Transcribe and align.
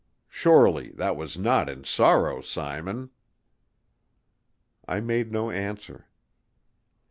Surely 0.29 0.89
that 0.93 1.15
was 1.15 1.37
not 1.37 1.69
in 1.69 1.83
sorrow, 1.83 2.41
Simon?" 2.41 3.11
I 4.87 4.99
made 4.99 5.31
no 5.31 5.51
answer. 5.51 6.07